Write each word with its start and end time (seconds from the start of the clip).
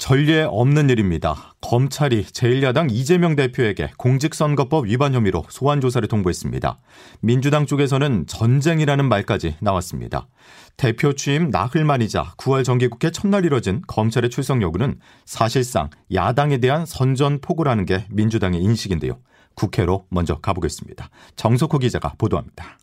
전례 0.00 0.44
없는 0.44 0.88
일입니다. 0.88 1.54
검찰이 1.60 2.24
제1야당 2.24 2.90
이재명 2.90 3.36
대표에게 3.36 3.90
공직선거법 3.98 4.86
위반 4.86 5.12
혐의로 5.12 5.44
소환조사를 5.50 6.08
통보했습니다. 6.08 6.78
민주당 7.20 7.66
쪽에서는 7.66 8.24
전쟁이라는 8.26 9.06
말까지 9.06 9.56
나왔습니다. 9.60 10.26
대표 10.78 11.12
취임 11.12 11.50
나흘 11.50 11.84
만이자 11.84 12.32
9월 12.38 12.64
정기국회 12.64 13.10
첫날 13.10 13.44
이뤄진 13.44 13.82
검찰의 13.86 14.30
출석 14.30 14.62
여부는 14.62 14.98
사실상 15.26 15.90
야당에 16.14 16.56
대한 16.56 16.86
선전포고라는 16.86 17.84
게 17.84 18.06
민주당의 18.08 18.62
인식인데요. 18.62 19.20
국회로 19.54 20.06
먼저 20.08 20.38
가보겠습니다. 20.38 21.10
정석호 21.36 21.78
기자가 21.78 22.14
보도합니다. 22.16 22.78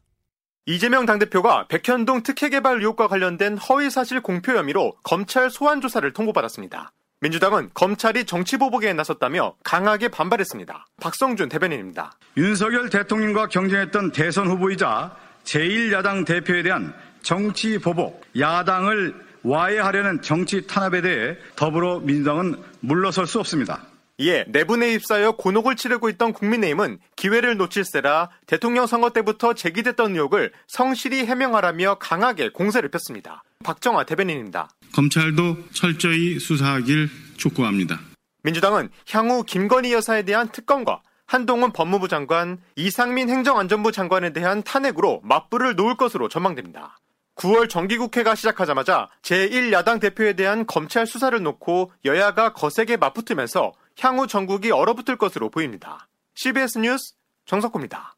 이재명 0.67 1.07
당대표가 1.07 1.67
백현동 1.67 2.21
특혜개발 2.21 2.79
의혹과 2.79 3.07
관련된 3.07 3.57
허위사실 3.57 4.21
공표 4.21 4.51
혐의로 4.51 4.93
검찰 5.01 5.49
소환조사를 5.49 6.13
통보받았습니다. 6.13 6.91
민주당은 7.19 7.71
검찰이 7.73 8.25
정치보복에 8.25 8.93
나섰다며 8.93 9.55
강하게 9.63 10.07
반발했습니다. 10.07 10.85
박성준 11.01 11.49
대변인입니다. 11.49 12.11
윤석열 12.37 12.91
대통령과 12.91 13.47
경쟁했던 13.47 14.11
대선 14.11 14.47
후보이자 14.47 15.15
제1야당 15.43 16.27
대표에 16.27 16.61
대한 16.61 16.93
정치보복, 17.23 18.21
야당을 18.37 19.15
와해하려는 19.43 20.21
정치 20.21 20.67
탄압에 20.67 21.01
대해 21.01 21.37
더불어민주당은 21.55 22.61
물러설 22.81 23.25
수 23.25 23.39
없습니다. 23.39 23.81
이에 24.19 24.45
내분에 24.47 24.93
휩싸여 24.93 25.33
곤혹을 25.33 25.75
치르고 25.75 26.09
있던 26.09 26.33
국민의힘은 26.33 26.99
기회를 27.15 27.57
놓칠세라 27.57 28.29
대통령 28.45 28.87
선거 28.87 29.11
때부터 29.11 29.53
제기됐던 29.53 30.13
의혹을 30.13 30.51
성실히 30.67 31.25
해명하라며 31.25 31.95
강하게 31.95 32.49
공세를 32.49 32.89
폈습니다. 32.89 33.43
박정화 33.63 34.05
대변인입니다. 34.05 34.69
검찰도 34.93 35.71
철저히 35.73 36.39
수사하길 36.39 37.09
촉구합니다. 37.37 37.99
민주당은 38.43 38.89
향후 39.09 39.43
김건희 39.43 39.93
여사에 39.93 40.23
대한 40.23 40.49
특검과 40.49 41.01
한동훈 41.25 41.73
법무부 41.73 42.07
장관, 42.07 42.59
이상민 42.75 43.29
행정안전부 43.29 43.91
장관에 43.91 44.31
대한 44.31 44.63
탄핵으로 44.63 45.21
맞불을 45.23 45.75
놓을 45.75 45.97
것으로 45.97 46.29
전망됩니다. 46.29 46.97
9월 47.35 47.69
정기국회가 47.69 48.33
시작하자마자 48.35 49.09
제1야당 49.21 49.99
대표에 49.99 50.33
대한 50.33 50.65
검찰 50.65 51.05
수사를 51.05 51.39
놓고 51.41 51.91
여야가 52.05 52.53
거세게 52.53 52.97
맞붙으면서 52.97 53.73
향후 53.99 54.27
전국이 54.27 54.71
얼어붙을 54.71 55.17
것으로 55.17 55.49
보입니다. 55.49 56.07
CBS 56.35 56.79
뉴스 56.79 57.13
정석호입니다. 57.45 58.16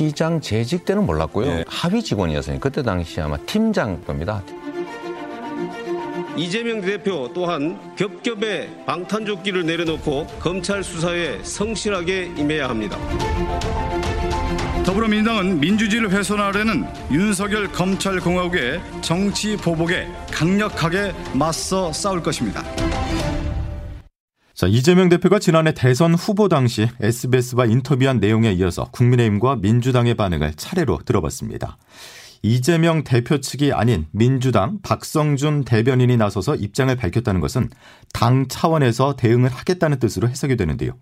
시장 0.00 0.40
재직 0.40 0.86
때는 0.86 1.04
몰랐고요. 1.04 1.46
네. 1.46 1.64
하위 1.68 2.02
직원이었어요. 2.02 2.58
그때 2.58 2.82
당시 2.82 3.20
아마 3.20 3.36
팀장 3.36 4.02
겁니다. 4.02 4.42
이재명 6.34 6.80
대표 6.80 7.30
또한 7.34 7.78
겹겹의 7.96 8.84
방탄조끼를 8.86 9.66
내려놓고 9.66 10.26
검찰 10.38 10.82
수사에 10.82 11.40
성실하게 11.42 12.32
임해야 12.38 12.70
합니다. 12.70 12.96
더불어민주당은 14.86 15.60
민주주의를 15.60 16.10
훼손하려는 16.10 16.86
윤석열 17.10 17.70
검찰공화국의 17.70 18.80
정치 19.02 19.54
보복에 19.58 20.08
강력하게 20.32 21.12
맞서 21.34 21.92
싸울 21.92 22.22
것입니다. 22.22 22.64
자, 24.60 24.66
이재명 24.66 25.08
대표가 25.08 25.38
지난해 25.38 25.72
대선 25.72 26.12
후보 26.12 26.50
당시 26.50 26.86
SBS와 27.00 27.64
인터뷰한 27.64 28.20
내용에 28.20 28.52
이어서 28.52 28.90
국민의힘과 28.90 29.56
민주당의 29.56 30.12
반응을 30.12 30.52
차례로 30.52 30.98
들어봤습니다. 31.06 31.78
이재명 32.42 33.02
대표 33.02 33.40
측이 33.40 33.72
아닌 33.72 34.04
민주당 34.10 34.78
박성준 34.82 35.64
대변인이 35.64 36.14
나서서 36.18 36.56
입장을 36.56 36.94
밝혔다는 36.94 37.40
것은 37.40 37.70
당 38.12 38.48
차원에서 38.48 39.16
대응을 39.16 39.48
하겠다는 39.48 39.98
뜻으로 39.98 40.28
해석이 40.28 40.56
되는데요. 40.56 40.92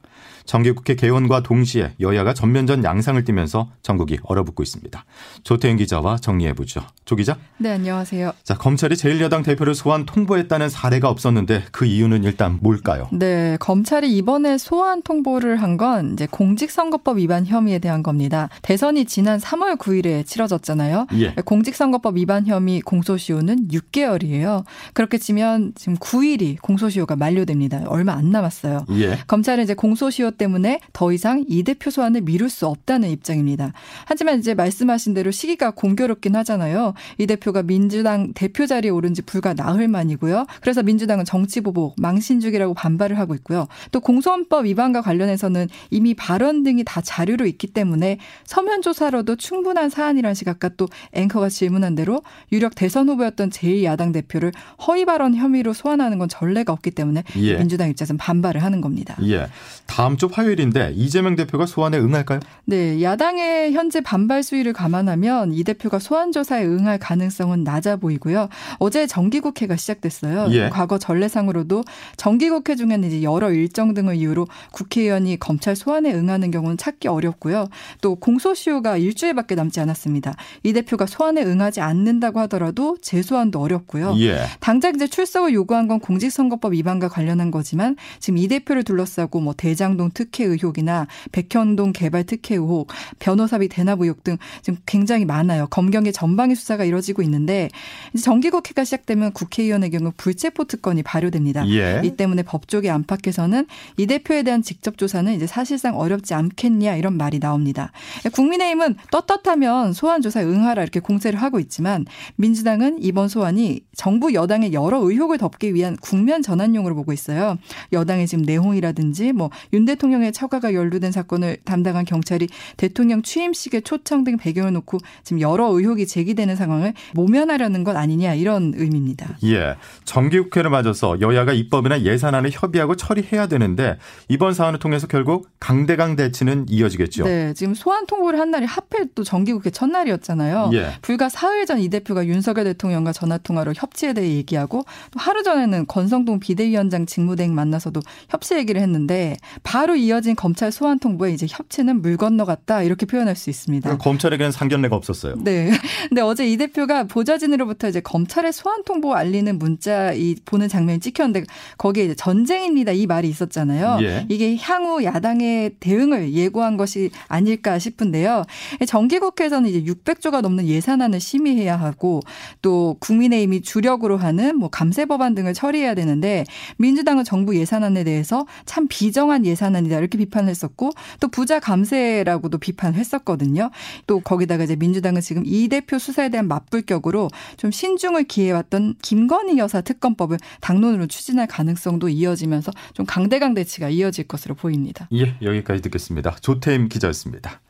정기국회 0.53 0.95
개원과 0.95 1.43
동시에 1.43 1.93
여야가 2.01 2.33
전면전 2.33 2.83
양상을 2.83 3.23
띠면서 3.23 3.69
전국이 3.83 4.19
얼어붙고 4.23 4.63
있습니다. 4.63 5.05
조태현 5.43 5.77
기자와 5.77 6.17
정리해보죠. 6.17 6.81
조 7.05 7.17
기자? 7.17 7.37
네, 7.59 7.71
안녕하세요. 7.73 8.33
자, 8.45 8.55
검찰이 8.57 8.95
제1야당 8.97 9.45
대표를 9.45 9.75
소환 9.75 10.07
통보했다는 10.07 10.71
사례가 10.71 11.11
없었는데 11.11 11.65
그 11.71 11.85
이유는 11.85 12.25
일단 12.25 12.59
뭘까요? 12.63 13.09
네, 13.13 13.59
검찰이 13.61 14.11
이번에 14.17 14.57
소환 14.59 15.03
통보를 15.03 15.63
한 15.63 15.79
건 15.79 16.15
이제 16.15 16.27
공직선거법 16.29 17.19
위반 17.19 17.47
혐의에 17.47 17.79
대한 17.79 18.03
겁니다. 18.03 18.49
대선이 18.63 19.05
지난 19.05 19.39
3월 19.39 19.77
9일에 19.79 20.27
치러졌잖아요. 20.27 21.07
예. 21.21 21.35
공직선거법 21.45 22.17
위반 22.17 22.47
혐의 22.47 22.81
공소시효는 22.81 23.69
6개월이에요. 23.69 24.65
그렇게 24.93 25.19
치면 25.19 25.75
지금 25.77 25.95
9일이 25.99 26.61
공소시효가 26.61 27.15
만료됩니다. 27.15 27.85
얼마 27.87 28.15
안 28.15 28.31
남았어요. 28.33 28.87
예. 28.93 29.19
검찰은 29.29 29.63
이제 29.63 29.75
공소시효 29.75 30.33
때문에 30.39 30.81
더 30.93 31.13
이상 31.13 31.45
이 31.49 31.63
대표 31.63 31.91
소환을 31.91 32.23
미룰 32.23 32.49
수 32.49 32.67
없다는 32.67 33.11
입장입니다. 33.11 33.73
하지만 34.07 34.39
이제 34.39 34.55
말씀하신 34.55 35.15
대로 35.15 35.31
시기가 35.31 35.73
공교롭긴 35.73 36.35
하잖아요. 36.37 36.95
이 37.19 37.27
대표가 37.27 37.63
민주당 37.63 38.33
대표 38.33 38.67
자리에 38.67 38.91
오른 38.91 39.15
지 39.15 39.23
불과 39.23 39.53
나흘 39.53 39.89
만이고요. 39.89 40.47
그래서 40.61 40.83
민주당은 40.83 41.25
정치 41.25 41.61
보복, 41.61 41.95
망신 41.99 42.41
주기라고 42.41 42.75
반발을 42.75 43.19
하고 43.19 43.35
있고요. 43.35 43.67
또 43.93 44.01
공소헌법 44.01 44.65
위반과 44.65 45.03
관련해서는 45.03 45.69
이미 45.91 46.15
발언 46.15 46.63
등이 46.63 46.85
다 46.85 47.01
자료로 47.01 47.47
있기 47.47 47.67
때문에 47.67 48.19
서면 48.45 48.83
조사로도 48.83 49.37
충분한 49.37 49.91
사안이라는 49.91 50.35
시각과 50.35 50.71
또 50.77 50.89
앵커가 51.13 51.49
질문한 51.49 51.95
대로 51.95 52.23
유력 52.53 52.75
대선 52.75 53.09
후보였던 53.09 53.51
제1야당 53.51 54.13
대표를 54.13 54.53
허위 54.87 55.05
발언 55.05 55.35
혐의로 55.35 55.73
소환하는 55.73 56.19
건 56.19 56.29
전례가 56.29 56.73
없기 56.73 56.93
때문에 56.93 57.25
예. 57.37 57.57
민주당 57.57 57.89
입장에서는 57.91 58.19
반발을 58.19 58.63
하는 58.63 58.81
겁니다. 58.81 59.17
예. 59.25 59.49
다음 59.87 60.17
주 60.17 60.28
화요일인데 60.33 60.93
이재명 60.95 61.37
대표가 61.37 61.67
소환에 61.67 61.99
응할까요? 61.99 62.41
네, 62.65 63.03
야당의 63.03 63.73
현재 63.73 64.01
반발 64.01 64.43
수위를 64.43 64.73
감안하면 64.73 65.53
이 65.53 65.65
대표가 65.65 65.99
소환 65.99 66.33
조사에 66.33 66.65
응할 66.65 66.99
가능성은 66.99 67.65
낮아 67.65 67.97
보이고요. 67.97 68.49
어제 68.79 69.07
정기국회가 69.07 69.77
시작됐어요. 69.77 70.49
예. 70.53 70.69
과거 70.69 70.99
전례상으로도 70.99 71.85
정기국회 72.17 72.77
중에는 72.77 73.05
이제 73.05 73.23
여러 73.23 73.51
일정 73.51 73.95
등을 73.95 74.17
이유로 74.17 74.47
국회의원이 74.73 75.39
검찰 75.39 75.77
소환에 75.77 76.13
응하는 76.13 76.51
경우는 76.51 76.77
찾기 76.77 77.09
어렵고요. 77.09 77.69
또 78.01 78.15
공소시효가 78.17 78.97
일주일밖에 78.97 79.55
남지 79.55 79.81
않았습니다. 79.81 80.35
이 80.63 80.73
대표가 80.73 81.07
소환에 81.07 81.43
응하지 81.43 81.81
않는다고 81.81 82.41
하더라도 82.41 82.97
재소환도 83.01 83.61
어렵고요. 83.61 84.15
예. 84.21 84.41
당장 84.61 84.95
이제 84.95 85.07
출석을 85.07 85.53
요구한 85.55 85.89
건 85.89 86.01
공직선거법 86.01 86.73
위반과 86.73 87.09
관련한 87.09 87.51
거지만 87.51 87.97
지금 88.19 88.39
이 88.39 88.49
대표를 88.49 88.85
둘러싸고 88.85 89.41
뭐 89.41 89.55
대장동 89.57 90.11
특혜 90.19 90.45
의혹이나 90.45 91.07
백현동 91.31 91.93
개발 91.93 92.25
특혜 92.25 92.57
의혹, 92.57 92.89
변호사비 93.21 93.69
대납 93.69 94.01
의혹 94.01 94.25
등 94.25 94.37
지금 94.63 94.81
굉장히 94.85 95.25
많아요. 95.25 95.69
검경의 95.69 96.13
전방위 96.13 96.57
수사가 96.57 96.85
이뤄지고 96.85 97.23
있는데 97.23 97.69
이제 98.13 98.25
정기국회가 98.25 98.83
시작되면 98.83 99.33
국회의원의 99.33 99.91
경우 99.91 100.13
불체포 100.17 100.65
특권이 100.65 101.05
발효됩니다. 101.05 101.69
예. 101.69 102.03
이 102.03 102.17
때문에 102.17 102.43
법조계 102.43 102.91
안팎에서는 102.91 103.67
이 103.97 104.07
대표에 104.09 104.43
대한 104.43 104.63
직접 104.63 104.99
조사는 104.99 105.33
이제 105.33 105.47
사실상 105.47 105.97
어렵지 105.97 106.35
않겠냐 106.35 106.97
이런 106.97 107.17
말이 107.17 107.39
나옵니다. 107.39 107.93
국민의힘은 108.33 108.97
떳떳하면 109.13 109.93
소환 109.93 110.21
조사에 110.21 110.43
응하라 110.43 110.83
이렇게 110.83 110.99
공세를 110.99 111.41
하고 111.41 111.61
있지만 111.61 112.07
민주당은 112.35 112.99
이번 113.01 113.29
소환이 113.29 113.83
정부 113.95 114.35
여당의 114.35 114.73
여러 114.73 114.99
의혹을 114.99 115.39
덮기 115.39 115.75
위한 115.75 115.97
국면 115.97 116.43
전환용으로 116.43 116.97
보고 116.97 117.13
있어요. 117.13 117.57
여당의 117.93 118.27
지금 118.27 118.43
내홍이라든지 118.45 119.33
뭐 119.33 119.51
윤 119.73 119.85
대통령 119.85 119.98
의 120.03 120.33
처가가 120.33 120.75
연루된 120.75 121.11
사건을 121.13 121.59
담당한 121.65 122.05
경찰이 122.05 122.49
대통령 122.77 123.23
취임식에 123.23 123.81
초청 123.81 124.25
등 124.25 124.37
배경을 124.37 124.73
놓고 124.75 124.99
지금 125.25 125.41
여러 125.41 125.69
의혹이 125.69 126.07
제기되는 126.07 126.57
상황을 126.57 126.93
모면하려는 127.15 127.85
것 127.85 127.97
아니냐 127.97 128.35
이런 128.35 128.75
의미입니다. 128.77 129.39
예. 129.45 129.77
정기국회를 130.05 130.71
맞아서 130.71 131.21
여야가 131.21 131.53
입법이나 131.53 132.03
예산안을 132.03 132.51
협의하고 132.53 132.97
처리해야 132.97 133.47
되는데 133.47 133.99
이번 134.29 134.55
사안을 134.55 134.79
통해서 134.79 135.07
결국 135.07 135.49
강대강 135.61 136.17
대치는 136.17 136.67
이어지겠죠. 136.69 137.25
네. 137.25 137.55
지금 137.55 137.75
소환 137.75 138.07
통보를 138.07 138.39
한 138.39 138.51
날이 138.51 138.67
하필 138.67 139.09
또 139.15 139.25
정기국회 139.25 139.71
첫날이었잖아요. 139.71 140.71
예. 140.75 140.79
예. 140.79 140.93
불과 141.03 141.29
사흘 141.29 141.65
전 141.67 141.79
이 141.79 141.89
대표가 141.89 142.27
윤석열 142.27 142.65
대통령과 142.65 143.13
전화 143.13 143.39
통화로 143.39 143.73
협치에 143.75 144.13
대해 144.13 144.35
얘기하고 144.37 144.85
또 145.11 145.21
하루 145.21 145.43
전에는 145.43 145.87
권성동 145.87 146.41
비대위원장 146.41 147.07
직무대행 147.07 147.55
만나서도 147.55 148.01
협치 148.29 148.55
얘기를 148.57 148.81
했는데 148.81 149.37
바로 149.63 149.88
이어진 149.97 150.35
검찰 150.37 150.73
소환 150.73 150.99
통보에 150.99 151.33
이제 151.33 151.47
협치는 151.49 152.03
물 152.03 152.17
건너갔다 152.17 152.83
이렇게 152.83 153.07
표현할 153.07 153.37
수 153.37 153.51
있습니다. 153.51 153.99
검찰에게는 153.99 154.53
상견례가 154.53 154.97
없었어요. 154.97 155.37
네. 155.39 155.71
근데 156.09 156.21
어제 156.21 156.47
이 156.47 156.57
대표가 156.57 157.05
보좌진으로부터 157.05 157.89
이제 157.89 158.01
검찰의 158.01 158.53
소환 158.53 158.85
통보 158.85 159.15
알리는 159.15 159.59
문자 159.59 160.13
이 160.13 160.37
보는 160.45 160.69
장면이 160.69 161.01
찍혔는데 161.01 161.45
거기에 161.77 162.05
이제 162.05 162.15
전쟁입니다 162.15 162.93
이 162.93 163.07
말이 163.07 163.29
있었잖아요. 163.29 163.99
예. 164.03 164.27
이게 164.29 164.57
향후 164.57 165.05
야당의 165.05 165.77
대응을 165.81 166.33
예고한 166.33 166.77
것이 166.77 167.11
아닐까 167.29 167.79
싶은데요. 167.79 168.45
정기국회에서는 168.87 169.69
이제 169.69 169.83
600조가 169.83 170.41
넘는 170.41 170.67
예산안을 170.67 171.21
심의해야 171.21 171.77
하고 171.77 172.21
또 172.63 172.97
국민의힘이 173.01 173.63
주력으로 173.63 174.17
하는 174.17 174.59
뭐 174.59 174.69
감세 174.69 175.05
법안 175.07 175.35
등을 175.35 175.55
처리해야 175.55 175.95
되는데 175.95 176.45
민주당은 176.79 177.25
정부 177.25 177.57
예산안에 177.57 178.05
대해서 178.05 178.47
참 178.65 178.87
비정한 178.89 179.45
예산안 179.45 179.78
이다 179.87 179.99
이렇게 179.99 180.19
비판을 180.19 180.49
했었고 180.49 180.91
또 181.21 181.29
부자 181.29 181.61
감세라고도 181.61 182.59
비판했었거든요. 182.59 183.71
또 184.07 184.21
거기다가 184.21 184.65
이제 184.65 184.77
민주당은 184.77 185.21
지금 185.21 185.43
이 185.47 185.69
대표 185.69 185.99
수사에 185.99 186.29
대한 186.29 186.49
맞불격으로 186.49 187.29
좀 187.57 187.71
신중을 187.71 188.25
기해왔던 188.25 188.97
김건희 189.03 189.59
여사 189.59 189.81
특검법을 189.81 190.39
당론으로 190.61 191.07
추진할 191.07 191.47
가능성도 191.47 192.09
이어지면서 192.09 192.73
좀 192.95 193.07
강대강 193.07 193.55
대치가 193.55 193.89
이어질 193.89 194.27
것으로 194.29 194.55
보입니다. 194.55 195.09
예, 195.15 195.37
여기까지 195.43 195.83
듣겠습니다. 195.83 196.37
조태임 196.41 196.89
기자였습니다. 196.89 197.61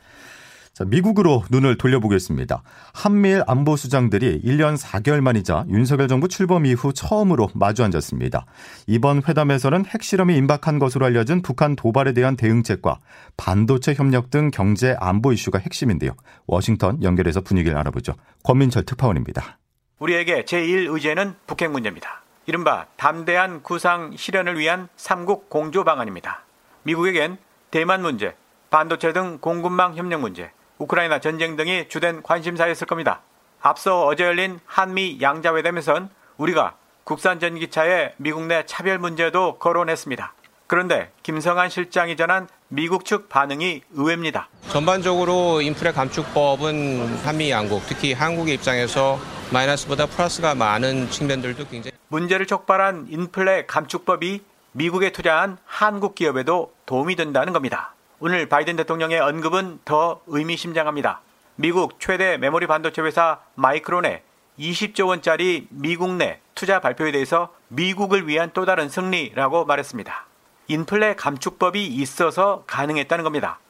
자, 0.78 0.84
미국으로 0.84 1.42
눈을 1.50 1.76
돌려보겠습니다. 1.76 2.62
한미일 2.94 3.42
안보수장들이 3.48 4.42
1년 4.44 4.80
4개월 4.80 5.20
만이자 5.20 5.64
윤석열 5.70 6.06
정부 6.06 6.28
출범 6.28 6.66
이후 6.66 6.92
처음으로 6.92 7.48
마주 7.52 7.82
앉았습니다. 7.82 8.46
이번 8.86 9.20
회담에서는 9.26 9.86
핵실험이 9.86 10.36
임박한 10.36 10.78
것으로 10.78 11.06
알려진 11.06 11.42
북한 11.42 11.74
도발에 11.74 12.12
대한 12.12 12.36
대응책과 12.36 13.00
반도체 13.36 13.94
협력 13.94 14.30
등 14.30 14.52
경제 14.52 14.94
안보 15.00 15.32
이슈가 15.32 15.58
핵심인데요. 15.58 16.12
워싱턴 16.46 17.02
연결해서 17.02 17.40
분위기를 17.40 17.76
알아보죠. 17.76 18.14
권민철 18.44 18.84
특파원입니다. 18.84 19.58
우리에게 19.98 20.44
제1의제는 20.44 21.34
북핵 21.48 21.72
문제입니다. 21.72 22.22
이른바 22.46 22.86
담대한 22.96 23.64
구상 23.64 24.12
실현을 24.16 24.56
위한 24.56 24.88
삼국 24.96 25.50
공조 25.50 25.82
방안입니다. 25.82 26.44
미국에겐 26.84 27.36
대만 27.72 28.02
문제, 28.02 28.36
반도체 28.70 29.12
등 29.12 29.38
공급망 29.40 29.96
협력 29.96 30.20
문제, 30.20 30.52
우크라이나 30.78 31.20
전쟁 31.20 31.56
등이 31.56 31.88
주된 31.88 32.22
관심사였을 32.22 32.86
겁니다. 32.86 33.20
앞서 33.60 34.06
어제 34.06 34.24
열린 34.24 34.60
한미 34.66 35.18
양자회담에선 35.20 36.10
우리가 36.36 36.74
국산 37.04 37.40
전기차의 37.40 38.14
미국 38.18 38.44
내 38.44 38.64
차별 38.66 38.98
문제도 38.98 39.58
거론했습니다. 39.58 40.34
그런데 40.66 41.10
김성한 41.22 41.70
실장이 41.70 42.16
전한 42.16 42.46
미국 42.68 43.06
측 43.06 43.30
반응이 43.30 43.82
의외입니다. 43.94 44.48
전반적으로 44.68 45.62
인플레 45.62 45.92
감축법은 45.92 47.16
한미 47.24 47.50
양국, 47.50 47.82
특히 47.86 48.12
한국의 48.12 48.54
입장에서 48.56 49.18
마이너스보다 49.50 50.04
플러스가 50.06 50.54
많은 50.54 51.08
측면들도 51.08 51.66
굉장히 51.68 51.96
문제를 52.08 52.46
촉발한 52.46 53.06
인플레 53.08 53.64
감축법이 53.66 54.42
미국에 54.72 55.10
투자한 55.10 55.56
한국 55.64 56.14
기업에도 56.14 56.74
도움이 56.84 57.16
된다는 57.16 57.54
겁니다. 57.54 57.94
오늘 58.20 58.48
바이든 58.48 58.74
대통령의 58.74 59.20
언급은 59.20 59.78
더 59.84 60.20
의미심장합니다. 60.26 61.20
미국 61.54 62.00
최대 62.00 62.36
메모리 62.36 62.66
반도체 62.66 63.00
회사 63.02 63.38
마이크론의 63.54 64.22
20조 64.58 65.06
원짜리 65.06 65.68
미국 65.70 66.14
내 66.14 66.40
투자 66.56 66.80
발표에 66.80 67.12
대해서 67.12 67.54
미국을 67.68 68.26
위한 68.26 68.50
또 68.54 68.64
다른 68.64 68.88
승리라고 68.88 69.66
말했습니다. 69.66 70.26
인플레 70.66 71.14
감축법이 71.14 71.86
있어서 71.86 72.64
가능했다는 72.66 73.22
겁니다. 73.22 73.60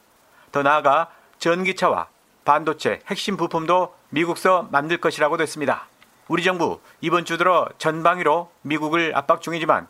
더 0.51 0.63
나아가 0.63 1.11
전기차와 1.37 2.07
반도체 2.43 3.01
핵심 3.05 3.37
부품도 3.37 3.93
미국서 4.09 4.67
만들 4.71 4.97
것이라고도 4.97 5.43
했습니다. 5.43 5.85
우리 6.27 6.43
정부 6.43 6.79
이번 7.01 7.23
주 7.23 7.37
들어 7.37 7.69
전방위로 7.77 8.49
미국을 8.63 9.15
압박 9.15 9.41
중이지만 9.43 9.87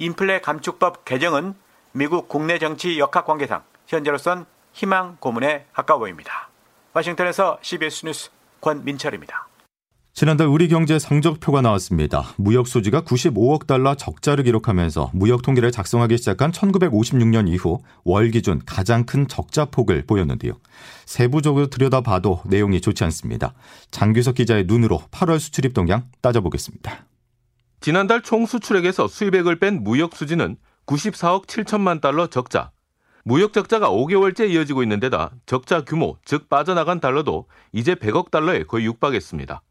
인플레 0.00 0.42
감축법 0.42 1.06
개정은 1.06 1.54
미국 1.92 2.28
국내 2.28 2.58
정치 2.58 2.98
역학 2.98 3.24
관계상 3.24 3.62
현재로선 3.96 4.46
희망 4.72 5.16
고문에 5.20 5.66
가까워 5.72 6.00
보입니다. 6.00 6.50
와싱턴에서 6.94 7.58
CBS 7.62 8.06
뉴스 8.06 8.30
권민철입니다. 8.60 9.48
지난달 10.14 10.48
우리 10.48 10.68
경제 10.68 10.98
성적표가 10.98 11.62
나왔습니다. 11.62 12.34
무역 12.36 12.68
수지가 12.68 13.00
95억 13.00 13.66
달러 13.66 13.94
적자를 13.94 14.44
기록하면서 14.44 15.10
무역 15.14 15.40
통계를 15.40 15.72
작성하기 15.72 16.18
시작한 16.18 16.50
1956년 16.52 17.48
이후 17.48 17.80
월 18.04 18.30
기준 18.30 18.60
가장 18.66 19.04
큰 19.04 19.26
적자 19.26 19.64
폭을 19.64 20.04
보였는데요. 20.06 20.52
세부적으로 21.06 21.68
들여다봐도 21.68 22.42
내용이 22.44 22.82
좋지 22.82 23.04
않습니다. 23.04 23.54
장규석 23.90 24.34
기자의 24.34 24.64
눈으로 24.66 25.02
8월 25.10 25.38
수출입 25.38 25.72
동향 25.72 26.04
따져보겠습니다. 26.20 27.06
지난달 27.80 28.20
총 28.20 28.44
수출액에서 28.44 29.08
수입액을 29.08 29.58
뺀 29.60 29.82
무역 29.82 30.14
수지는 30.14 30.56
94억 30.86 31.46
7천만 31.46 32.02
달러 32.02 32.26
적자, 32.26 32.70
무역 33.24 33.52
적자가 33.52 33.88
5개월째 33.88 34.50
이어지고 34.50 34.82
있는 34.82 34.98
데다 34.98 35.30
적자 35.46 35.84
규모, 35.84 36.16
즉 36.24 36.48
빠져나간 36.48 36.98
달러도 36.98 37.46
이제 37.72 37.94
100억 37.94 38.30
달러에 38.32 38.64
거의 38.64 38.84
육박했습니다. 38.86 39.62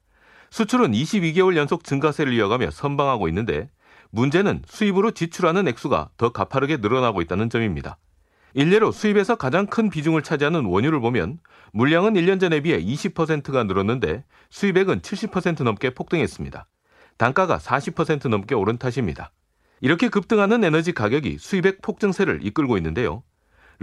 수출은 0.51 0.91
22개월 0.91 1.57
연속 1.57 1.83
증가세를 1.83 2.33
이어가며 2.33 2.71
선방하고 2.71 3.27
있는데 3.27 3.69
문제는 4.11 4.63
수입으로 4.67 5.11
지출하는 5.11 5.67
액수가 5.67 6.11
더 6.17 6.29
가파르게 6.29 6.77
늘어나고 6.77 7.21
있다는 7.21 7.49
점입니다. 7.49 7.97
일례로 8.53 8.91
수입에서 8.91 9.35
가장 9.35 9.65
큰 9.65 9.89
비중을 9.89 10.23
차지하는 10.23 10.65
원유를 10.65 10.99
보면 10.99 11.39
물량은 11.73 12.13
1년 12.13 12.39
전에 12.39 12.61
비해 12.61 12.81
20%가 12.81 13.63
늘었는데 13.63 14.25
수입액은 14.49 15.01
70% 15.01 15.63
넘게 15.63 15.91
폭등했습니다. 15.91 16.67
단가가 17.17 17.57
40% 17.57 18.27
넘게 18.27 18.55
오른 18.55 18.77
탓입니다. 18.77 19.31
이렇게 19.79 20.09
급등하는 20.09 20.63
에너지 20.63 20.91
가격이 20.91 21.37
수입액 21.37 21.81
폭증세를 21.81 22.45
이끌고 22.45 22.77
있는데요. 22.77 23.23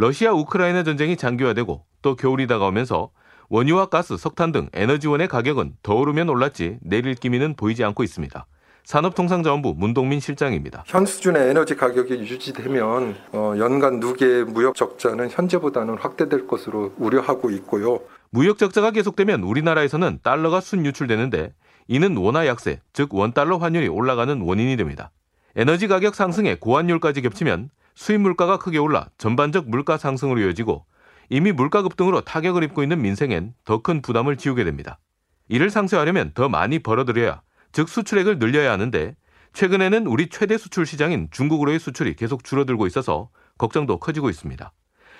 러시아 0.00 0.32
우크라이나 0.32 0.84
전쟁이 0.84 1.16
장기화되고 1.16 1.84
또 2.02 2.14
겨울이 2.14 2.46
다가오면서 2.46 3.10
원유와 3.48 3.86
가스, 3.86 4.16
석탄 4.16 4.52
등 4.52 4.68
에너지원의 4.72 5.26
가격은 5.26 5.72
더 5.82 5.96
오르면 5.96 6.28
올랐지 6.28 6.78
내릴 6.82 7.16
기미는 7.16 7.56
보이지 7.56 7.82
않고 7.82 8.04
있습니다. 8.04 8.46
산업통상자원부 8.84 9.74
문동민 9.76 10.20
실장입니다. 10.20 10.84
현 10.86 11.04
수준의 11.04 11.50
에너지 11.50 11.74
가격이 11.74 12.14
유지되면 12.14 13.16
어, 13.32 13.54
연간 13.58 13.98
누계 13.98 14.44
무역 14.44 14.76
적자는 14.76 15.30
현재보다는 15.30 15.98
확대될 15.98 16.46
것으로 16.46 16.92
우려하고 16.96 17.50
있고요. 17.50 17.98
무역 18.30 18.58
적자가 18.58 18.92
계속되면 18.92 19.42
우리나라에서는 19.42 20.20
달러가 20.22 20.60
순유출되는데 20.60 21.52
이는 21.88 22.16
원화 22.16 22.46
약세, 22.46 22.80
즉 22.92 23.12
원달러 23.12 23.56
환율이 23.56 23.88
올라가는 23.88 24.40
원인이 24.40 24.76
됩니다. 24.76 25.10
에너지 25.56 25.88
가격 25.88 26.14
상승에 26.14 26.54
고환율까지 26.54 27.20
겹치면 27.22 27.70
수입 27.98 28.20
물가가 28.20 28.58
크게 28.58 28.78
올라 28.78 29.08
전반적 29.18 29.68
물가 29.68 29.96
상승으로 29.98 30.40
이어지고 30.40 30.86
이미 31.30 31.50
물가 31.50 31.82
급등으로 31.82 32.20
타격을 32.20 32.62
입고 32.62 32.84
있는 32.84 33.02
민생엔 33.02 33.54
더 33.64 33.82
큰 33.82 34.02
부담을 34.02 34.36
지우게 34.36 34.62
됩니다. 34.62 35.00
이를 35.48 35.68
상쇄하려면 35.68 36.30
더 36.32 36.48
많이 36.48 36.78
벌어들여야 36.78 37.42
즉 37.72 37.88
수출액을 37.88 38.38
늘려야 38.38 38.70
하는데 38.70 39.16
최근에는 39.52 40.06
우리 40.06 40.28
최대 40.28 40.56
수출 40.56 40.86
시장인 40.86 41.26
중국으로의 41.32 41.80
수출이 41.80 42.14
계속 42.14 42.44
줄어들고 42.44 42.86
있어서 42.86 43.30
걱정도 43.58 43.98
커지고 43.98 44.30
있습니다. 44.30 44.72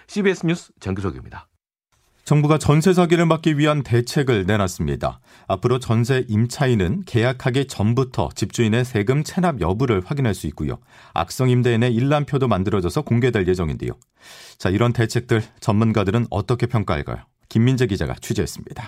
CBS 0.07 0.47
뉴스 0.47 0.71
정규석입니다. 0.79 1.49
정부가 2.29 2.59
전세 2.59 2.93
사기를 2.93 3.25
막기 3.25 3.57
위한 3.57 3.83
대책을 3.83 4.45
내놨습니다. 4.45 5.19
앞으로 5.47 5.79
전세 5.79 6.27
임차인은 6.29 7.05
계약하기 7.07 7.69
전부터 7.69 8.29
집주인의 8.35 8.85
세금 8.85 9.25
체납 9.25 9.63
여부를 9.63 10.03
확인할 10.05 10.35
수 10.35 10.47
있고요. 10.49 10.77
악성 11.15 11.49
임대인의 11.49 11.95
일람표도 11.95 12.47
만들어져서 12.47 13.01
공개될 13.01 13.49
예정인데요. 13.49 13.93
자, 14.59 14.69
이런 14.69 14.93
대책들 14.93 15.43
전문가들은 15.61 16.27
어떻게 16.29 16.67
평가할까요? 16.67 17.17
김민재 17.49 17.87
기자가 17.87 18.15
취재했습니다. 18.21 18.87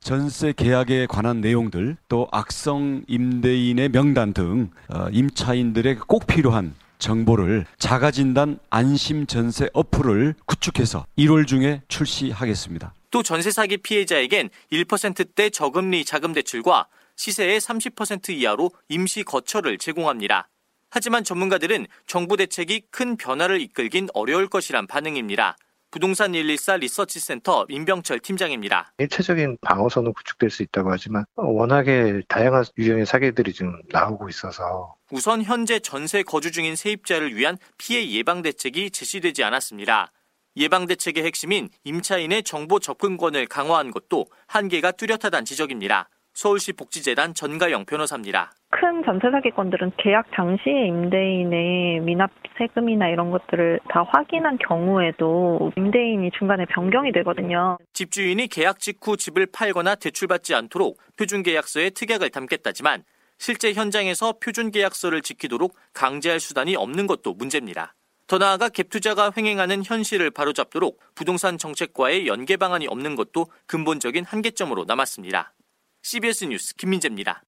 전세 0.00 0.52
계약에 0.52 1.06
관한 1.06 1.40
내용들 1.40 1.98
또 2.08 2.26
악성 2.32 3.04
임대인의 3.06 3.90
명단 3.90 4.34
등 4.34 4.70
어, 4.88 5.06
임차인들에게 5.12 6.00
꼭 6.08 6.26
필요한 6.26 6.74
정보를 7.02 7.66
자가진단 7.78 8.58
안심 8.70 9.26
전세 9.26 9.68
어플을 9.74 10.34
구축해서 10.46 11.04
1월 11.18 11.46
중에 11.46 11.82
출시하겠습니다. 11.88 12.94
또 13.10 13.22
전세 13.22 13.50
사기 13.50 13.76
피해자에겐 13.76 14.48
1%대 14.72 15.50
저금리 15.50 16.04
자금 16.04 16.32
대출과 16.32 16.86
시세의 17.16 17.60
30% 17.60 18.30
이하로 18.30 18.70
임시 18.88 19.22
거처를 19.24 19.76
제공합니다. 19.76 20.48
하지만 20.90 21.24
전문가들은 21.24 21.86
정부 22.06 22.36
대책이 22.36 22.84
큰 22.90 23.16
변화를 23.16 23.60
이끌긴 23.60 24.08
어려울 24.14 24.48
것이란 24.48 24.86
반응입니다. 24.86 25.56
부동산 25.90 26.32
114 26.32 26.78
리서치 26.78 27.20
센터 27.20 27.66
임병철 27.68 28.20
팀장입니다. 28.20 28.94
일체적인 28.96 29.58
방어선은 29.60 30.14
구축될 30.14 30.48
수 30.48 30.62
있다고 30.62 30.90
하지만 30.90 31.26
워낙에 31.36 32.22
다양한 32.28 32.64
유형의 32.78 33.04
사계들이 33.04 33.52
지금 33.52 33.78
나오고 33.90 34.30
있어서 34.30 34.94
우선 35.12 35.42
현재 35.42 35.78
전세 35.78 36.22
거주 36.22 36.50
중인 36.50 36.74
세입자를 36.74 37.36
위한 37.36 37.58
피해 37.76 38.10
예방 38.12 38.40
대책이 38.40 38.90
제시되지 38.90 39.44
않았습니다. 39.44 40.10
예방 40.56 40.86
대책의 40.86 41.22
핵심인 41.22 41.68
임차인의 41.84 42.44
정보 42.44 42.78
접근권을 42.78 43.44
강화한 43.46 43.90
것도 43.90 44.24
한계가 44.46 44.92
뚜렷하다는 44.92 45.44
지적입니다. 45.44 46.08
서울시 46.32 46.72
복지재단 46.72 47.34
전가영 47.34 47.84
변호사입니다. 47.84 48.52
큰 48.70 49.02
전세 49.04 49.30
사기건들은 49.30 49.92
계약 49.98 50.30
당시에 50.30 50.86
임대인의 50.86 52.00
미납 52.00 52.30
세금이나 52.56 53.08
이런 53.08 53.30
것들을 53.30 53.80
다 53.90 54.06
확인한 54.08 54.56
경우에도 54.66 55.72
임대인이 55.76 56.30
중간에 56.38 56.64
변경이 56.64 57.12
되거든요. 57.12 57.76
집주인이 57.92 58.46
계약 58.46 58.78
직후 58.80 59.18
집을 59.18 59.48
팔거나 59.52 59.94
대출받지 59.96 60.54
않도록 60.54 60.98
표준계약서에 61.18 61.90
특약을 61.90 62.30
담겠다지만 62.30 63.04
실제 63.42 63.72
현장에서 63.72 64.34
표준 64.40 64.70
계약서를 64.70 65.20
지키도록 65.20 65.74
강제할 65.94 66.38
수단이 66.38 66.76
없는 66.76 67.08
것도 67.08 67.34
문제입니다. 67.34 67.92
더 68.28 68.38
나아가 68.38 68.68
갭 68.68 68.88
투자가 68.88 69.32
횡행하는 69.36 69.82
현실을 69.84 70.30
바로잡도록 70.30 71.00
부동산 71.16 71.58
정책과의 71.58 72.28
연계 72.28 72.56
방안이 72.56 72.86
없는 72.86 73.16
것도 73.16 73.46
근본적인 73.66 74.24
한계점으로 74.26 74.84
남았습니다. 74.84 75.54
CBS 76.02 76.44
뉴스 76.44 76.76
김민재입니다. 76.76 77.42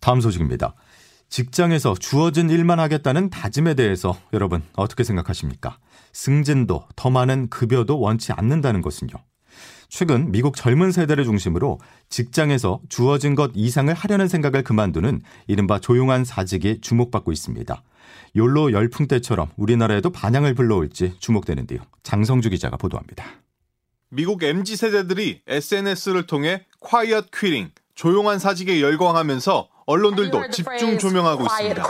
다음 0.00 0.20
소식입니다. 0.20 0.74
직장에서 1.30 1.94
주어진 1.98 2.50
일만 2.50 2.78
하겠다는 2.78 3.30
다짐에 3.30 3.72
대해서 3.72 4.20
여러분 4.34 4.62
어떻게 4.74 5.02
생각하십니까? 5.02 5.78
승진도 6.12 6.86
더 6.94 7.08
많은 7.08 7.48
급여도 7.48 7.98
원치 7.98 8.32
않는다는 8.32 8.82
것은요. 8.82 9.14
최근 9.88 10.30
미국 10.32 10.56
젊은 10.56 10.92
세대를 10.92 11.24
중심으로 11.24 11.78
직장에서 12.08 12.80
주어진 12.88 13.34
것 13.34 13.52
이상을 13.54 13.92
하려는 13.92 14.28
생각을 14.28 14.62
그만두는 14.62 15.22
이른바 15.46 15.78
조용한 15.78 16.24
사직이 16.24 16.80
주목받고 16.80 17.32
있습니다. 17.32 17.82
욜로 18.36 18.72
열풍 18.72 19.08
때처럼 19.08 19.48
우리나라에도 19.56 20.10
반향을 20.10 20.54
불러올지 20.54 21.14
주목되는데요. 21.18 21.80
장성주 22.02 22.50
기자가 22.50 22.76
보도합니다. 22.76 23.24
미국 24.08 24.42
MZ 24.42 24.76
세대들이 24.76 25.42
SNS를 25.46 26.26
통해 26.26 26.66
quiet 26.80 27.28
quitting, 27.32 27.72
조용한 27.94 28.38
사직에 28.38 28.80
열광하면서 28.80 29.68
언론들도 29.86 30.50
집중 30.50 30.98
조명하고 30.98 31.44
있습니다. 31.44 31.82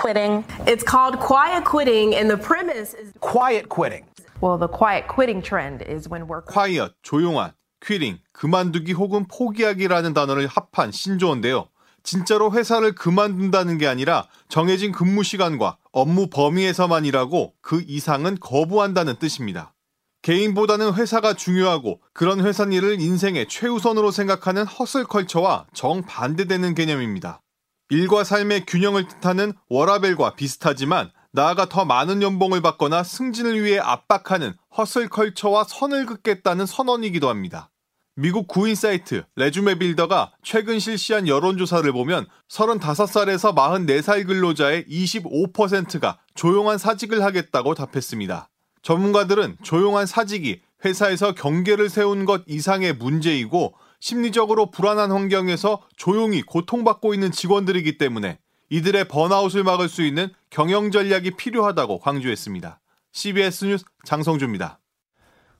It's 0.67 0.85
called 0.85 1.19
quiet 1.19 1.65
quitting 1.65 2.15
and 2.15 2.31
the 2.31 2.41
premise 2.41 2.95
is 2.95 3.13
quiet 3.21 3.69
quitting. 3.69 4.07
Well, 4.41 4.59
the 4.59 4.69
quiet 4.69 5.09
quitting 5.09 5.43
trend 5.43 5.83
is 5.83 6.09
when 6.09 6.29
work 6.29 6.47
quiet, 6.47 6.93
조용한, 7.03 7.53
quiting, 7.87 8.21
그만두기 8.33 8.93
혹은 8.93 9.27
포기하기라는 9.29 10.13
단어를 10.13 10.49
합한 10.49 10.91
신조어인데요. 10.91 11.69
진짜로 12.03 12.53
회사를 12.53 12.95
그만둔다는 12.95 13.79
게 13.79 13.87
아니라 13.87 14.29
정해진 14.49 14.93
근무 14.93 15.23
시간과 15.23 15.79
업무 15.93 16.29
범위에서만 16.29 17.05
일하고 17.05 17.55
그 17.61 17.83
이상은 17.87 18.39
거부한다는 18.39 19.17
뜻입니다. 19.19 19.75
개인보다는 20.23 20.95
회사가 20.95 21.35
중요하고 21.35 22.01
그런 22.13 22.45
회사 22.45 22.65
일을 22.65 23.01
인생의 23.01 23.49
최우선으로 23.49 24.11
생각하는 24.11 24.67
허슬 24.67 25.05
컬처와 25.05 25.67
정반대되는 25.73 26.75
개념입니다. 26.75 27.43
일과 27.91 28.25
삶의 28.25 28.67
균형을 28.67 29.07
뜻하는 29.07 29.53
워라벨과 29.69 30.35
비슷하지만 30.35 31.13
나아가 31.31 31.69
더 31.69 31.85
많은 31.85 32.23
연봉을 32.23 32.63
받거나 32.63 33.05
승진을 33.05 33.63
위해 33.63 33.79
압박하는 33.79 34.55
허슬 34.77 35.09
컬처와 35.09 35.65
선을 35.65 36.07
긋겠다는 36.07 36.67
선언이기도 36.67 37.29
합니다. 37.29 37.71
미국 38.19 38.49
구인 38.49 38.75
사이트 38.75 39.25
레주메 39.37 39.75
빌더가 39.75 40.33
최근 40.43 40.79
실시한 40.79 41.29
여론조사를 41.29 41.93
보면 41.93 42.27
35살에서 42.49 43.55
44살 43.55 44.27
근로자의 44.27 44.87
25%가 44.89 46.19
조용한 46.35 46.79
사직을 46.79 47.23
하겠다고 47.23 47.75
답했습니다. 47.75 48.49
전문가들은 48.81 49.59
조용한 49.63 50.07
사직이 50.07 50.63
회사에서 50.83 51.35
경계를 51.35 51.91
세운 51.91 52.25
것 52.25 52.43
이상의 52.47 52.95
문제이고 52.95 53.75
심리적으로 54.01 54.71
불안한 54.71 55.13
환경에서 55.13 55.83
조용히 55.99 56.41
고통받고 56.41 57.13
있는 57.13 57.31
직원들이기 57.31 57.99
때문에 57.99 58.39
이들의 58.71 59.09
번아웃을 59.09 59.63
막을 59.63 59.91
수 59.91 60.03
있는 60.03 60.31
경영 60.49 60.91
전략이 60.91 61.33
필요하다고 61.33 61.99
강조했습니다. 61.99 62.81
CBS 63.13 63.65
뉴스 63.67 63.85
장성주입니다. 64.07 64.79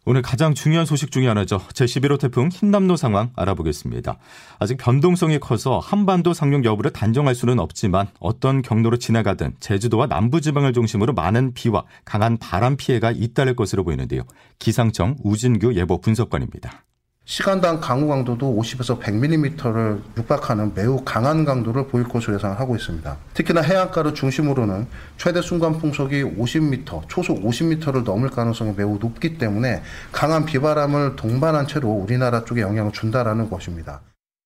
오늘 0.09 0.23
가장 0.23 0.55
중요한 0.55 0.87
소식 0.87 1.11
중의 1.11 1.27
하나죠. 1.27 1.59
제11호 1.59 2.21
태풍 2.21 2.49
흰남노 2.49 2.95
상황 2.95 3.33
알아보겠습니다. 3.35 4.19
아직 4.61 4.77
변동성이 4.77 5.41
커서 5.41 5.81
한반도 5.81 6.33
상륙 6.33 6.65
여부를 6.65 6.93
단정할 6.93 7.35
수는 7.35 7.59
없지만 7.59 8.07
어떤 8.21 8.63
경로로 8.63 8.99
지나가든 8.99 9.57
제주도와 9.59 10.07
남부지방을 10.07 10.73
중심으로 10.75 11.13
많은 11.13 11.55
비와 11.55 11.83
강한 12.05 12.37
바람 12.37 12.77
피해가 12.77 13.11
잇따를 13.11 13.57
것으로 13.57 13.83
보이는데요. 13.83 14.23
기상청 14.61 15.17
우진규 15.25 15.75
예보 15.75 16.01
분석관입니다. 16.01 16.85
시간당 17.29 17.81
강우 17.81 18.07
강도도 18.07 18.57
50에서 18.57 19.01
100mm를 19.01 20.01
육박하는 20.17 20.75
매우 20.75 21.03
강한 21.05 21.45
강도를 21.45 21.89
보일 21.89 22.07
것으로 22.07 22.37
예상하고 22.37 22.77
있습니다. 22.77 23.17
특히나 23.35 23.63
해안가를 23.63 24.15
중심으로는 24.15 24.87
최대 25.19 25.43
순간 25.43 25.77
풍속이 25.77 26.23
50m, 26.23 27.09
초속 27.09 27.43
50m를 27.43 28.05
넘을 28.05 28.31
가능성이 28.31 28.75
매우 28.77 28.99
높기 29.01 29.39
때문에 29.39 29.83
강한 30.13 30.45
비바람을 30.45 31.17
동반한 31.17 31.67
채로 31.67 31.89
우리나라 31.89 32.45
쪽에 32.45 32.61
영향을 32.61 32.93
준다라는 32.93 33.51
것입니다. 33.51 34.03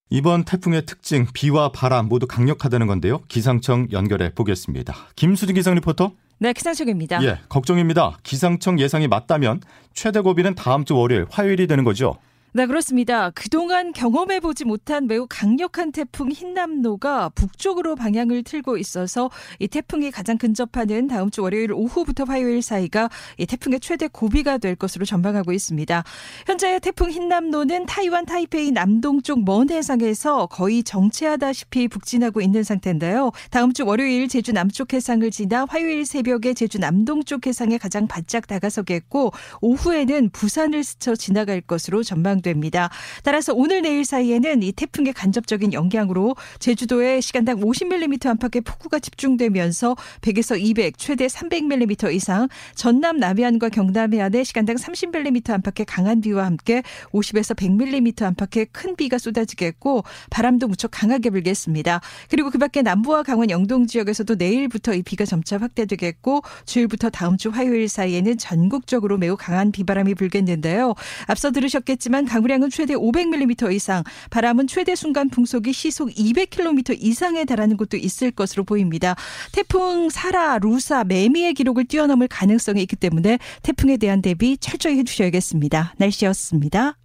이번 0.08 0.44
태풍의 0.44 0.86
특징, 0.86 1.26
비와 1.34 1.72
바람 1.72 2.08
모두 2.08 2.26
강력하다는 2.26 2.86
건데요. 2.86 3.20
기상청 3.28 3.88
연결해 3.92 4.32
보겠습니다. 4.34 4.94
김수진 5.16 5.54
기상 5.54 5.74
리포터. 5.74 6.12
네, 6.38 6.54
기상청입니다. 6.54 7.22
예, 7.24 7.40
걱정입니다. 7.50 8.16
기상청 8.22 8.80
예상이 8.80 9.06
맞다면 9.06 9.60
최대 9.92 10.20
고비는 10.20 10.54
다음 10.54 10.86
주 10.86 10.96
월요일, 10.96 11.26
화요일이 11.30 11.66
되는 11.66 11.84
거죠? 11.84 12.16
네, 12.52 12.66
그렇습니다. 12.66 13.30
그동안 13.30 13.92
경험해보지 13.92 14.64
못한 14.64 15.06
매우 15.06 15.28
강력한 15.30 15.92
태풍 15.92 16.32
흰남노가 16.32 17.28
북쪽으로 17.28 17.94
방향을 17.94 18.42
틀고 18.42 18.76
있어서 18.76 19.30
이 19.60 19.68
태풍이 19.68 20.10
가장 20.10 20.36
근접하는 20.36 21.06
다음 21.06 21.30
주 21.30 21.42
월요일 21.42 21.72
오후부터 21.72 22.24
화요일 22.24 22.60
사이가 22.60 23.08
이 23.38 23.46
태풍의 23.46 23.78
최대 23.78 24.08
고비가 24.08 24.58
될 24.58 24.74
것으로 24.74 25.04
전망하고 25.04 25.52
있습니다. 25.52 26.02
현재 26.44 26.80
태풍 26.80 27.12
흰남노는 27.12 27.86
타이완 27.86 28.26
타이페이 28.26 28.72
남동쪽 28.72 29.44
먼 29.44 29.70
해상에서 29.70 30.46
거의 30.46 30.82
정체하다시피 30.82 31.86
북진하고 31.86 32.40
있는 32.40 32.64
상태인데요. 32.64 33.30
다음 33.52 33.72
주 33.72 33.86
월요일 33.86 34.26
제주 34.26 34.50
남쪽 34.50 34.92
해상을 34.92 35.30
지나 35.30 35.66
화요일 35.68 36.04
새벽에 36.04 36.54
제주 36.54 36.80
남동쪽 36.80 37.46
해상에 37.46 37.78
가장 37.78 38.08
바짝 38.08 38.48
다가서겠고 38.48 39.30
오후에는 39.60 40.30
부산을 40.30 40.82
스쳐 40.82 41.14
지나갈 41.14 41.60
것으로 41.60 42.02
전망 42.02 42.39
예상됩니다. 42.40 42.90
따라서 43.22 43.52
오늘 43.54 43.82
내일 43.82 44.04
사이에는 44.04 44.62
이 44.62 44.72
태풍의 44.72 45.12
간접적인 45.12 45.72
영향으로 45.72 46.36
제주도에 46.58 47.20
시간당 47.20 47.60
50mm 47.60 48.26
안팎의 48.26 48.62
폭우가 48.62 48.98
집중되면서 48.98 49.96
100에서 50.22 50.60
200, 50.60 50.98
최대 50.98 51.26
300mm 51.26 52.12
이상, 52.14 52.48
전남 52.74 53.18
남해안과 53.18 53.68
경남 53.68 54.14
해안에 54.14 54.44
시간당 54.44 54.76
30mm 54.76 55.50
안팎의 55.50 55.86
강한 55.86 56.20
비와 56.20 56.46
함께 56.46 56.82
50에서 57.12 57.56
100mm 57.56 58.22
안팎의 58.22 58.66
큰 58.72 58.96
비가 58.96 59.18
쏟아지겠고 59.18 60.04
바람도 60.30 60.68
무척 60.68 60.90
강하게 60.90 61.30
불겠습니다. 61.30 62.00
그리고 62.28 62.50
그밖에 62.50 62.82
남부와 62.82 63.22
강원 63.22 63.50
영동 63.50 63.86
지역에서도 63.86 64.34
내일부터 64.34 64.94
이 64.94 65.02
비가 65.02 65.24
점차 65.24 65.58
확대되겠고 65.58 66.42
주일부터 66.64 67.10
다음 67.10 67.36
주 67.36 67.50
화요일 67.50 67.88
사이에는 67.88 68.38
전국적으로 68.38 69.18
매우 69.18 69.36
강한 69.36 69.72
비바람이 69.72 70.14
불겠는데요. 70.14 70.94
앞서 71.26 71.50
들으셨겠지만 71.50 72.24
강우량은 72.30 72.70
최대 72.70 72.94
500mm 72.94 73.74
이상, 73.74 74.04
바람은 74.30 74.68
최대 74.68 74.94
순간 74.94 75.28
풍속이 75.30 75.72
시속 75.72 76.10
200km 76.10 76.96
이상에 77.00 77.44
달하는 77.44 77.76
곳도 77.76 77.96
있을 77.96 78.30
것으로 78.30 78.62
보입니다. 78.62 79.16
태풍 79.50 80.08
사라, 80.10 80.58
루사, 80.58 81.02
매미의 81.02 81.54
기록을 81.54 81.86
뛰어넘을 81.86 82.28
가능성이 82.28 82.82
있기 82.82 82.94
때문에 82.94 83.40
태풍에 83.62 83.96
대한 83.96 84.22
대비 84.22 84.56
철저히 84.58 84.98
해주셔야겠습니다. 84.98 85.94
날씨였습니다. 85.98 86.96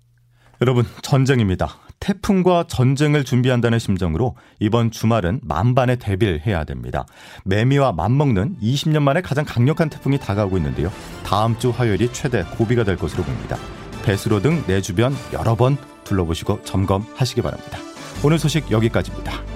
여러분 0.62 0.86
전쟁입니다. 1.02 1.80
태풍과 2.00 2.66
전쟁을 2.68 3.24
준비한다는 3.24 3.80
심정으로 3.80 4.36
이번 4.60 4.92
주말은 4.92 5.40
만반의 5.42 5.98
대비를 5.98 6.46
해야 6.46 6.66
됩니다. 6.66 7.08
매미와 7.46 7.94
맞먹는 7.94 8.58
20년 8.62 9.02
만에 9.02 9.22
가장 9.22 9.44
강력한 9.44 9.90
태풍이 9.90 10.20
다가오고 10.20 10.58
있는데요. 10.58 10.92
다음 11.26 11.58
주 11.58 11.72
화요일이 11.72 12.14
최대 12.14 12.44
고비가 12.44 12.84
될 12.84 12.96
것으로 12.96 13.24
보입니다. 13.24 13.58
배수로 14.06 14.42
등 14.42 14.64
내 14.68 14.82
주변 14.82 15.16
여러 15.34 15.56
번 15.56 15.78
둘러보시고 16.04 16.62
점검하시기 16.64 17.42
바랍니다. 17.42 17.80
오늘 18.24 18.40
소식 18.40 18.72
여기까지입니다. 18.72 19.55